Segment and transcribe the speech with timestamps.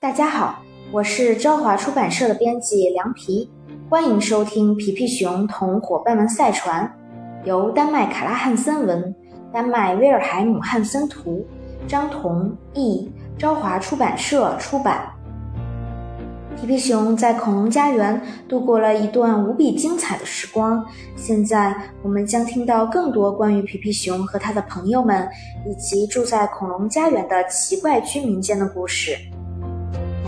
[0.00, 3.50] 大家好，我是朝华出版社的编辑凉皮，
[3.90, 6.90] 欢迎收听《皮皮熊同伙伴们赛船》，
[7.46, 9.14] 由丹麦卡拉汉森文、
[9.52, 11.44] 丹麦威尔海姆汉森图、
[11.86, 15.06] 张彤译，朝华出版社出版。
[16.58, 20.82] 皮皮熊在恐龙家园度过了一段无比精彩的时光。
[21.14, 25.28] 现在，我们将听到更多关于皮皮熊和他的朋友们，
[25.68, 29.14] 以及住在恐龙家园的奇怪居民间的故事。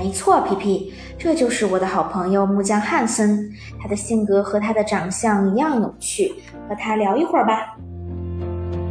[0.02, 3.48] 没错，皮皮，这就是我的好朋友木匠汉森。
[3.80, 6.34] 他的性格和他的长相一样有趣，
[6.68, 7.76] 和他聊一会儿吧。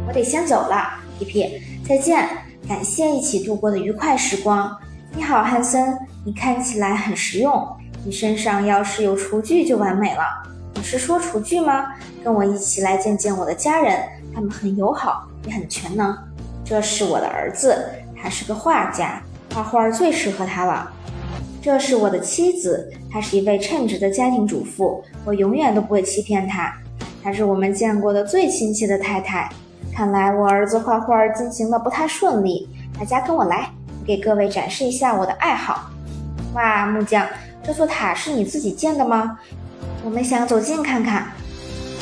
[0.08, 2.26] 我得先走了，皮皮，再见，
[2.66, 4.74] 感谢一起度过的愉快时光。
[5.14, 7.62] 你好，汉森，你看起来很实用。
[8.06, 10.24] 你身上要是有厨具就完美了。
[10.76, 11.88] 你是说厨具吗？
[12.24, 14.02] 跟我一起来见见我的家人，
[14.34, 16.16] 他们很友好，也很全能。
[16.64, 19.22] 这是我的儿子，他是个画家，
[19.54, 20.90] 画画最适合他了。
[21.60, 26.74] 这是我的妻子，她是一位称职的家庭主妇，我永远都不会欺骗她。
[27.22, 29.48] 她是我们见过的最亲切的太太。
[29.94, 32.68] 看来我儿子画画进行的不太顺利，
[32.98, 33.68] 大家跟我来。
[34.04, 35.88] 给各位展示一下我的爱好。
[36.54, 37.24] 哇，木匠，
[37.62, 39.38] 这座塔是你自己建的吗？
[40.04, 41.28] 我们想走近看看。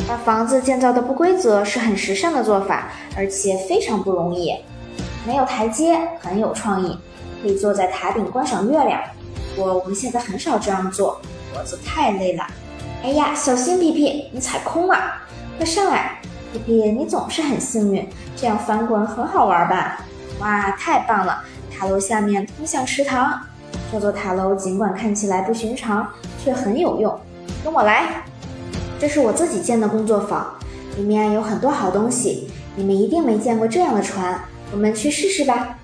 [0.08, 4.54] 把房子建造的不规则是很时尚的做法，而且非常不容易。
[5.26, 6.96] 没有台阶，很有创意，
[7.42, 9.00] 可以坐在塔顶观赏月亮。
[9.54, 11.20] 不过我们现在很少这样做，
[11.52, 12.46] 脖子太累了。
[13.02, 14.96] 哎呀，小心皮皮，你踩空了！
[15.56, 16.20] 快上来，
[16.52, 20.04] 皮皮，你总是很幸运，这样翻滚很好玩吧？
[20.38, 21.42] 哇，太棒了！
[21.70, 23.40] 塔楼下面通向池塘。
[23.90, 26.06] 这座塔楼尽管看起来不寻常，
[26.44, 27.18] 却很有用。
[27.64, 28.22] 跟我来，
[29.00, 30.46] 这是我自己建的工作坊，
[30.96, 32.50] 里面有很多好东西。
[32.76, 35.76] 你们一定没见过这样的船，我们去试试吧。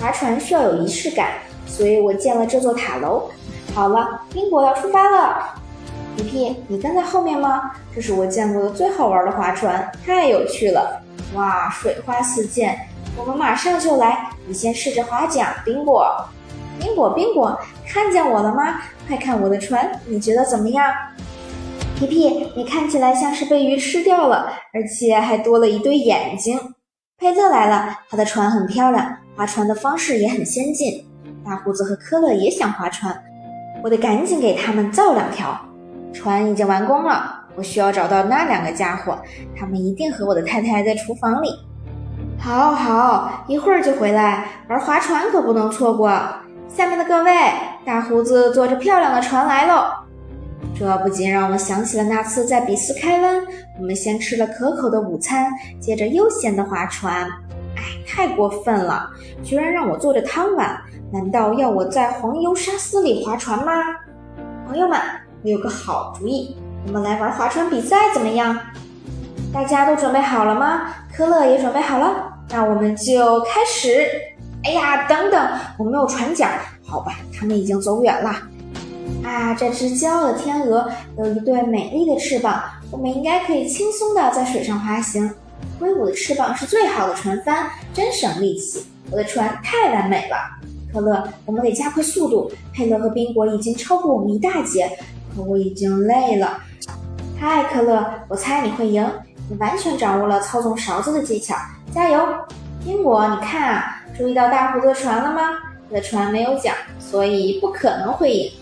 [0.00, 1.34] 划船需要有仪式感，
[1.66, 3.30] 所以我建了这座塔楼。
[3.74, 5.54] 好了，宾果要出发了。
[6.16, 7.70] 皮皮，你跟在后面吗？
[7.94, 11.02] 这是我见过的最好玩的划船，太有趣了！
[11.34, 12.88] 哇，水花四溅。
[13.16, 16.24] 我们马上就来，你先试着划桨，宾果，
[16.80, 18.80] 宾果，宾果，看见我了吗？
[19.06, 20.92] 快看我的船，你觉得怎么样？
[21.98, 26.58] 皮皮，你看起来像是被鱼吃掉了，而且还多了一对眼睛。
[27.18, 31.06] 佩特来了，他的船很漂亮，划船的方式也很先进。
[31.44, 33.16] 大胡子和科勒也想划船，
[33.82, 35.58] 我得赶紧给他们造两条。
[36.12, 39.18] 船已经完工了，我需要找到那两个家伙，
[39.56, 41.48] 他们一定和我的太太在厨房里。
[42.38, 44.46] 好好，一会儿就回来。
[44.68, 46.10] 玩划船可不能错过。
[46.68, 47.32] 下面的各位，
[47.84, 49.84] 大胡子坐着漂亮的船来喽。
[50.78, 53.42] 这不禁让我想起了那次在比斯开湾，
[53.78, 57.28] 我们先吃了可口的午餐，接着悠闲的划船。
[57.80, 59.08] 哎，太过分了，
[59.42, 60.78] 居然让我坐着汤碗！
[61.10, 63.72] 难道要我在黄油沙司里划船吗？
[64.66, 65.00] 朋友们，
[65.42, 68.56] 我有个好主意，我们来玩划船比赛怎么样？
[69.52, 70.94] 大家都准备好了吗？
[71.16, 74.06] 科勒也准备好了，那我们就开始。
[74.62, 76.50] 哎呀，等等，我没有船桨。
[76.86, 78.30] 好吧，他们已经走远了。
[79.24, 85.28] 啊，这只骄傲的天鹅有一对美丽的翅膀，我们应该可以轻松的在水上滑行。
[85.80, 88.84] 威武的翅膀是最好的船帆，真省力气。
[89.10, 90.36] 我的船太完美了。
[90.92, 92.50] 科勒，我们得加快速度。
[92.72, 94.90] 佩勒和宾果已经超过我们一大截，
[95.34, 96.60] 可我已经累了。
[97.38, 99.08] 嗨，科勒，我猜你会赢。
[99.48, 101.56] 你完全掌握了操纵勺子的技巧，
[101.92, 102.20] 加油！
[102.84, 105.58] 宾果，你看啊，注意到大胡子的船了吗？
[105.88, 108.52] 他的船没有桨，所以不可能会赢。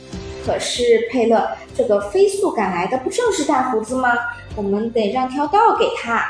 [0.46, 4.14] 可是佩勒，这个飞速赶来的不正是大胡子吗？
[4.56, 6.24] 我们得让条道给他。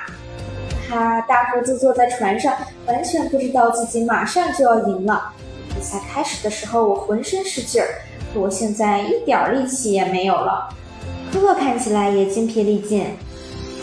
[0.89, 2.53] 哈，大胡子坐在船上，
[2.87, 5.33] 完全不知道自己马上就要赢了。
[5.75, 7.89] 比赛开始的时候，我浑身是劲儿，
[8.33, 10.69] 可我现在一点力气也没有了。
[11.33, 13.07] 科克看起来也精疲力尽。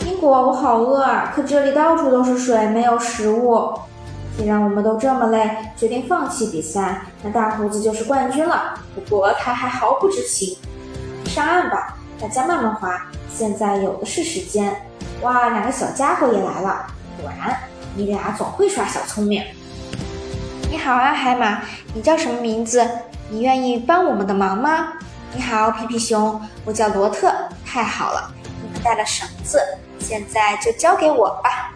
[0.04, 1.32] 英国，我好饿啊！
[1.34, 3.72] 可这里到处都是水，没有食物。
[4.36, 8.74] 既然我们都这么累，决定放弃比赛，那大胡子就是冠军了。
[8.94, 10.56] 不过他还毫不知情。
[11.24, 13.00] 上岸吧，大家慢慢滑，
[13.34, 14.74] 现在有的是时间。
[15.22, 16.86] 哇，两个小家伙也来了。
[17.20, 17.56] 果然，
[17.94, 19.42] 你俩总会耍小聪明。
[20.70, 21.62] 你好啊，海马，
[21.94, 22.86] 你叫什么名字？
[23.30, 24.92] 你愿意帮我们的忙吗？
[25.34, 27.32] 你好，皮皮熊，我叫罗特。
[27.64, 28.32] 太好了，
[28.62, 29.60] 你们带了绳子。
[29.98, 31.72] 现在就交给我吧！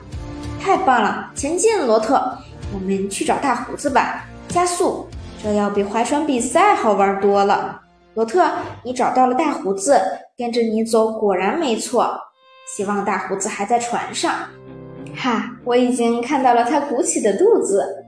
[0.62, 2.38] 太棒了，前进，罗特！
[2.72, 5.08] 我们去找大胡子吧，加速！
[5.42, 7.80] 这要比划船比赛好玩多了。
[8.14, 8.48] 罗特，
[8.84, 10.00] 你找到了大胡子，
[10.36, 12.16] 跟着你走果然没错。
[12.76, 14.32] 希望大胡子还在船上。
[15.20, 18.06] 哈，我已经看到了他鼓起的肚子。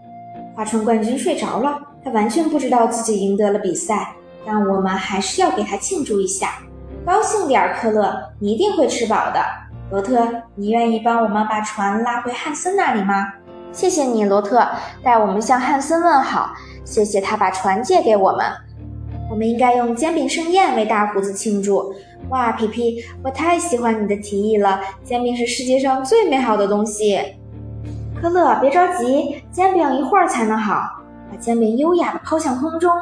[0.56, 4.14] 划船冠军睡着了，他完全不知道自己赢得了比赛，
[4.46, 6.54] 但我们还是要给他庆祝一下。
[7.04, 9.44] 高兴点，科勒，你一定会吃饱的。
[9.90, 13.30] 罗特，你愿意帮我们把船拉回汉森那里吗？
[13.72, 14.66] 谢谢你，罗特，
[15.02, 16.54] 代我们向汉森问好。
[16.82, 18.46] 谢谢他把船借给我们。
[19.32, 21.94] 我们应该用煎饼盛宴为大胡子庆祝。
[22.28, 24.78] 哇，皮皮，我太喜欢你的提议了！
[25.02, 27.18] 煎饼是世界上最美好的东西。
[28.20, 30.82] 科勒，别着急，煎饼一会儿才能好。
[31.30, 32.92] 把煎饼优雅地抛向空中，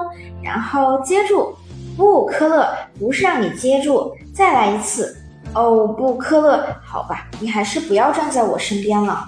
[0.40, 1.52] 然后接住。
[1.96, 2.64] 不，科勒，
[3.00, 5.16] 不是让你接住，再来一次。
[5.52, 9.24] 哦，不，科勒，好吧，你还是不要站在我身边了。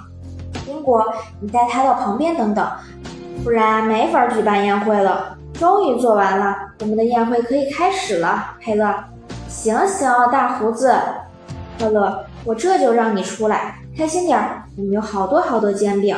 [0.64, 1.04] 宾果，
[1.40, 2.64] 你带他到旁边等等，
[3.42, 5.36] 不然没法举办宴会了。
[5.62, 8.56] 终于做完了，我们的宴会可以开始了。
[8.58, 8.92] 佩勒，
[9.48, 10.92] 行行，大胡子，
[11.78, 16.16] 科勒，我这就让你出来，开心点儿，我们有好多好多煎饼。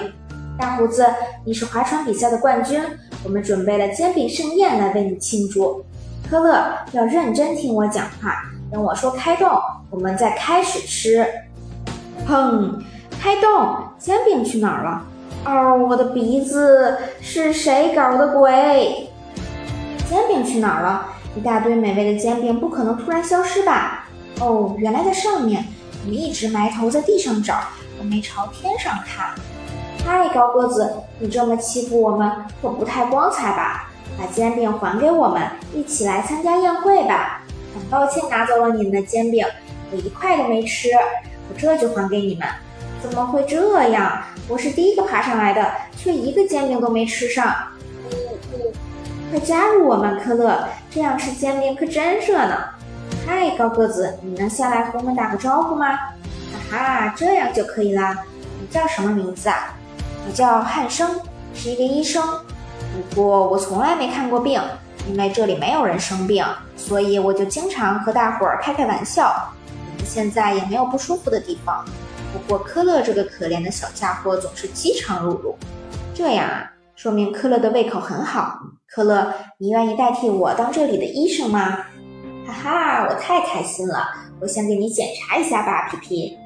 [0.58, 1.04] 大胡子，
[1.44, 2.82] 你是划船比赛的冠军，
[3.22, 5.84] 我们准备了煎饼盛宴来为你庆祝。
[6.30, 9.46] 科勒，要认真听我讲话，等我说开动，
[9.90, 11.22] 我们再开始吃。
[12.26, 12.82] 砰，
[13.20, 15.02] 开动，煎饼去哪儿了？
[15.44, 19.10] 哦，我的鼻子，是谁搞的鬼？
[20.14, 21.08] 煎饼去哪儿了？
[21.36, 24.06] 一大堆美味的煎饼不可能突然消失吧？
[24.38, 25.64] 哦，原来在上面。
[26.04, 27.58] 我们一直埋头在地上找，
[27.98, 29.34] 我没朝天上看。
[30.06, 32.30] 嗨，高个子，你这么欺负我们，
[32.62, 33.90] 可不太光彩吧？
[34.16, 35.42] 把煎饼还给我们，
[35.74, 37.42] 一起来参加宴会吧。
[37.74, 39.44] 很抱歉拿走了你们的煎饼，
[39.90, 40.90] 我一块都没吃，
[41.48, 42.46] 我这就还给你们。
[43.02, 44.22] 怎么会这样？
[44.46, 47.52] 我是第一个爬上来的，却一个煎饼都没吃上。
[49.34, 52.56] 快加入我们，科勒，这样吃煎饼可真热闹。
[53.26, 55.88] 嗨，高个子，你能下来和我们打个招呼吗？
[56.70, 58.16] 哈哈，这样就可以啦。
[58.60, 59.74] 你叫什么名字啊？
[60.24, 61.20] 我叫汉生，
[61.52, 62.22] 是一个医生。
[63.10, 64.62] 不过我从来没看过病，
[65.08, 66.46] 因为这里没有人生病，
[66.76, 69.34] 所以我就经常和大伙儿开开玩笑。
[69.90, 71.84] 你们现在也没有不舒服的地方。
[72.32, 75.56] 不过科勒这个可怜的小家伙总是饥肠辘辘。
[76.14, 78.58] 这样啊，说明科勒的胃口很好。
[78.86, 81.84] 科勒，你愿意代替我当这里的医生吗？
[82.46, 84.06] 哈哈，我太开心了！
[84.40, 86.38] 我先给你检查一下吧，皮皮。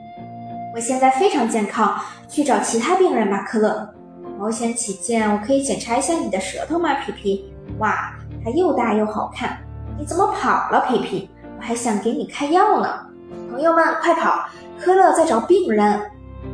[0.75, 3.95] 我现在非常健康，去找其他病人吧，科勒。
[4.39, 7.53] 保险起见，我可以检查一下你的舌头吗，皮皮？
[7.79, 9.59] 哇，它又大又好看。
[9.99, 11.29] 你怎么跑了，皮皮？
[11.59, 13.07] 我还想给你开药呢。
[13.51, 14.49] 朋友们，快跑！
[14.81, 16.01] 科勒在找病人。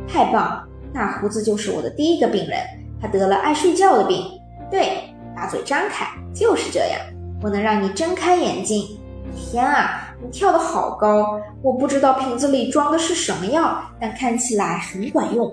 [0.07, 2.59] 太棒，大胡子就是我的第一个病人。
[3.01, 4.25] 他得了爱睡觉的病。
[4.71, 6.99] 对，把嘴张开，就是这样。
[7.41, 8.97] 我能让你睁开眼睛。
[9.35, 11.39] 天啊，你跳得好高！
[11.61, 15.51] 我不知道瓶子里装的是什么药，但看起来很管用。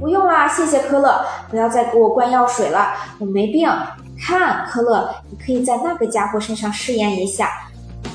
[0.00, 3.68] 不用啦，谢谢科勒，不要再给我灌药水了，我没病。
[4.18, 7.50] 看，科勒，你可以在那个家伙身上试验一下，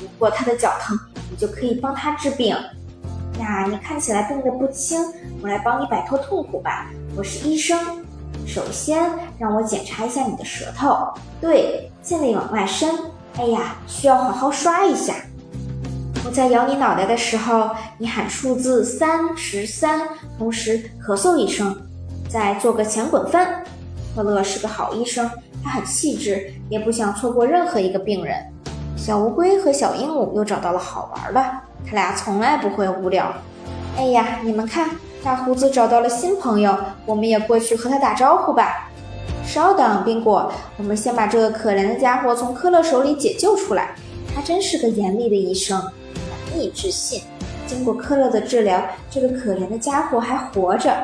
[0.00, 0.98] 如果他的脚疼，
[1.30, 2.56] 你就可以帮他治病。
[3.38, 4.98] 呀，你看起来病得不轻，
[5.42, 6.90] 我来帮你摆脱痛苦吧。
[7.16, 7.78] 我是医生，
[8.48, 12.88] 首先让我检查一下你的舌头，对，尽力往外伸。
[13.36, 15.14] 哎呀，需要好好刷一下。
[16.24, 17.68] 我在咬你脑袋的时候，
[17.98, 20.00] 你喊数字三十三，
[20.38, 21.76] 同时咳嗽一声，
[22.30, 23.62] 再做个前滚翻。
[24.16, 25.30] 科勒是个好医生，
[25.62, 28.34] 他很细致，也不想错过任何一个病人。
[28.96, 31.40] 小乌龟和小鹦鹉又找到了好玩的，
[31.86, 33.30] 他俩从来不会无聊。
[33.98, 34.88] 哎呀，你们看，
[35.22, 38.88] 大胡子找到了新朋友，我们也过去和他打招呼吧。
[39.44, 43.94] 稍等，宾果，我们先把这个可怜的家伙从科勒手里解救出来。
[44.34, 45.80] 他真是个严厉的医生，
[46.50, 47.22] 难以置信。
[47.66, 50.94] 经过科勒的治疗，这个可怜的家伙还活着。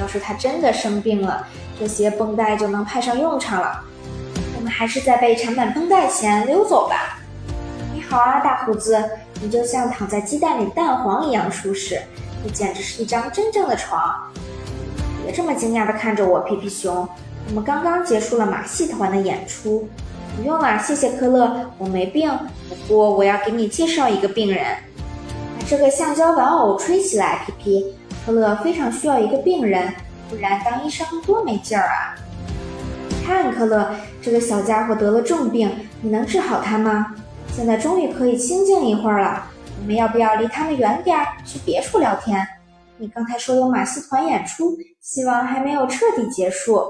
[0.00, 1.46] 要是他真的生病了，
[1.78, 3.80] 这些绷带就能派上用场了。
[4.56, 7.20] 我们还是在被缠满绷带前溜走吧。
[7.94, 9.02] 你好啊，大胡子，
[9.40, 12.00] 你就像躺在鸡蛋里蛋黄一样舒适，
[12.44, 14.00] 这简直是一张真正的床。
[15.24, 17.08] 别这么惊讶地看着我，皮皮熊。
[17.48, 19.88] 我们刚刚结束了马戏团的演出。
[20.36, 22.30] 不用了，谢谢科勒，我没病。
[22.68, 24.64] 不过我要给你介绍一个病人。
[25.58, 27.94] 把这个橡胶玩偶吹起来，皮皮。
[28.24, 29.92] 科勒非常需要一个病人，
[30.28, 32.14] 不然当医生多没劲儿啊！
[33.26, 33.90] 看，科勒，
[34.22, 35.70] 这个小家伙得了重病，
[36.02, 37.14] 你能治好他吗？
[37.50, 39.46] 现在终于可以清静一会儿了。
[39.80, 42.46] 我们要不要离他们远点儿，去别处聊天？
[42.98, 46.82] 你刚才说有马戏团演出，希望还没有彻底结束。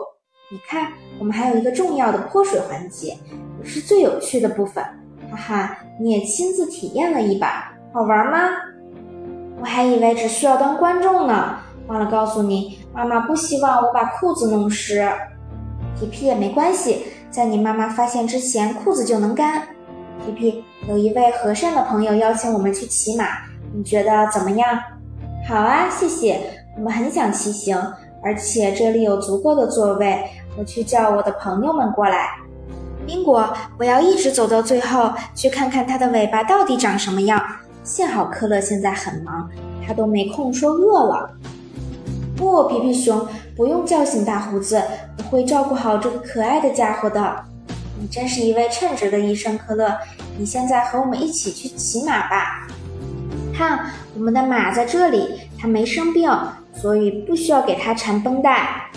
[0.50, 3.16] 你看，我们还有一个重要的泼水环节，
[3.62, 4.82] 也是最有趣的部分。
[5.30, 8.38] 哈哈，你也亲自体验了一把，好玩吗？
[9.60, 15.06] 我还以为只需要当观众呢，忘了告诉你，妈妈不希望我把裤子弄湿。
[16.00, 19.68] 皮皮也没关系，在你妈妈发现之前，裤子就能干。
[20.24, 23.24] 皮皮，有一位和善的朋友邀请我们去骑马，
[23.74, 24.78] 你觉得怎么样？
[25.48, 26.40] 好啊，谢谢，
[26.76, 27.80] 我们很想骑行，
[28.22, 30.24] 而且这里有足够的座位。
[30.58, 32.30] 我去叫我的朋友们过来。
[33.06, 33.48] 宾果，
[33.78, 37.40] 我要一直走到最后，去看看它的尾巴到底长什么样。
[37.84, 39.48] 幸好科乐现在很忙，
[39.86, 41.30] 他都没空说饿了。
[42.36, 44.82] 不，皮皮熊，不用叫醒大胡子，
[45.16, 47.44] 我会照顾好这个可爱的家伙的。
[48.00, 49.98] 你真是一位称职的医生，科勒。
[50.38, 52.68] 你现在和我们一起去骑马吧。
[53.52, 56.30] 看，我们的马在这里，它没生病，
[56.72, 58.88] 所以不需要给它缠绷带。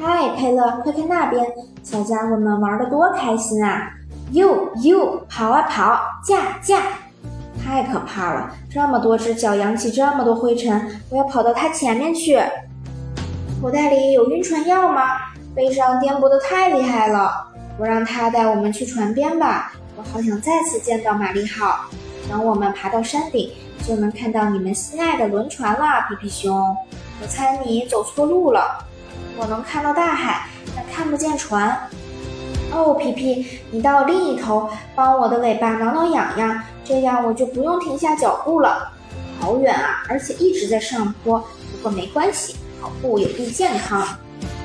[0.00, 1.44] 嗨，佩勒，快看那边，
[1.82, 3.90] 小家伙们玩的多开心啊！
[4.30, 6.82] 哟哟，跑啊跑，驾驾！
[7.64, 12.38] 太可怕了，这么多只脚扬起这么多灰尘，我要跑到它前面去。
[13.60, 15.02] 口袋里有晕船药吗？
[15.52, 19.72] 背上颠簸的太厉害了，我让他带我们去船边吧。
[19.96, 21.86] 我好想再次见到玛丽号。
[22.28, 23.52] 等我们爬到山顶，
[23.86, 26.76] 就能看到你们心爱的轮船了，皮皮熊。
[27.20, 28.84] 我猜你走错路了。
[29.36, 31.78] 我能看到大海，但看不见船。
[32.72, 38.90] 哦，皮皮，你到另一头帮我的尾巴挠挠痒痒，这样我就不用停下脚步了。
[39.38, 41.38] 好远啊，而且一直在上坡。
[41.38, 44.04] 不过没关系，跑步有益健康。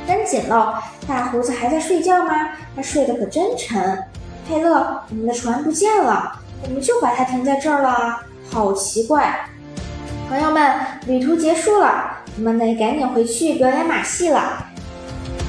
[0.08, 0.74] 跟紧喽！
[1.08, 2.52] 大胡子还在睡觉吗？
[2.76, 4.04] 他睡得可真沉。
[4.48, 9.48] 佩勒，我们的船不见了，我们就把它停在这儿了，好奇怪。
[10.28, 10.76] 朋友们，
[11.08, 12.18] 旅途结束了。
[12.38, 14.66] 我们得赶紧回去表演马戏了。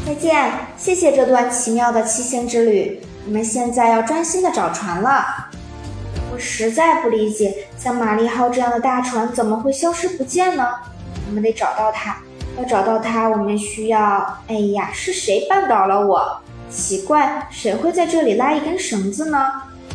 [0.04, 3.00] 再见，谢谢这段奇妙的骑行之旅。
[3.24, 5.24] 我们现在要专心的找船了。
[6.32, 10.66] 我实在不理解，像玛丽号这样的大船怎么会消失不见呢？
[11.28, 12.16] 我们得找到它。
[12.58, 14.38] 要找到它，我们需要……
[14.48, 16.40] 哎呀，是谁绊倒了我？
[16.68, 19.38] 奇怪，谁会在这里拉一根绳子呢？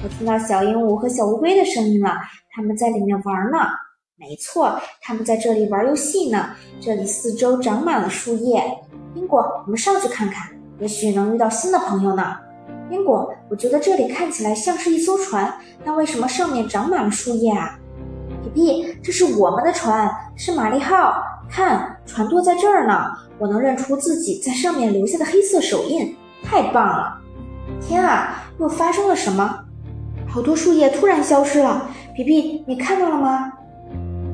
[0.03, 2.15] 我听到小鹦鹉和小乌龟的声音了，
[2.51, 3.57] 他们在里面玩呢。
[4.15, 6.49] 没错，他们在这里玩游戏呢。
[6.81, 8.63] 这里四周长满了树叶。
[9.13, 10.49] 宾果，我们上去看看，
[10.79, 12.35] 也许能遇到新的朋友呢。
[12.89, 17.77] 宾果，我觉得这里看起来像是一艘船，那为什么上面长满了树叶啊？
[18.43, 21.23] 皮皮，这是我们的船，是玛丽号。
[21.49, 27.17] 看，船舵在这儿呢，我能认出自己在上面留下的黑色手印，太棒了！
[27.81, 29.59] 天啊，又发生了什么？
[30.27, 31.89] 好多树叶突然消失了。
[32.15, 33.51] 皮皮，你看到了吗？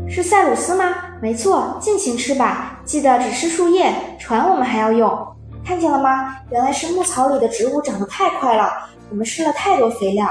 [0.09, 0.95] 是塞鲁斯吗？
[1.21, 5.27] 没错，尽情吃吧，记得只吃树叶，船我们还要用。
[5.65, 6.35] 看见了吗？
[6.51, 8.69] 原来是牧草里的植物长得太快了，
[9.09, 10.27] 我们施了太多肥料。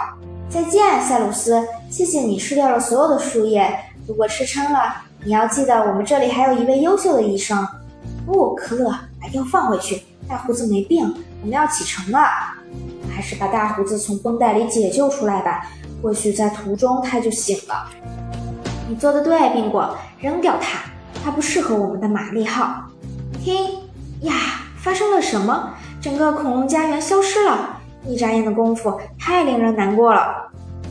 [0.48, 3.66] 再见，塞鲁斯，谢谢你吃掉了所有的树叶。
[4.06, 7.66] 如果吃撑了，你要记得我们这里还有一位优秀的医生。
[8.26, 10.02] 不，可乐，把药放回去。
[10.28, 11.04] 大胡子没病，
[11.42, 12.18] 我们要启程了。
[13.14, 15.66] 还是把大胡子从绷带里解救出来吧，
[16.02, 17.88] 或许在途中他就醒了。
[18.88, 20.80] 你做的对，宾果，扔掉它，
[21.24, 22.84] 它不适合我们的玛丽号。
[23.42, 23.80] 听
[24.22, 24.32] 呀，
[24.76, 25.70] 发生了什么？
[26.00, 30.50] 整个恐龙家园消失了，一眨眼的功夫，太令人难过了。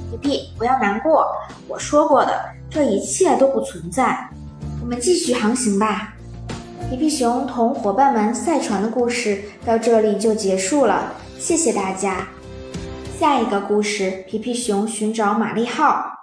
[0.10, 1.26] 皮皮，不要难过，
[1.68, 2.40] 我说过的，
[2.72, 4.30] 这一切都不存在。
[4.82, 6.16] 我们继续航行吧。
[6.90, 12.28] 皮皮熊同伙伴们赛船的故事到这里就结束了，谢谢大家。
[13.20, 16.21] 下一个故事，皮皮熊寻找玛丽号。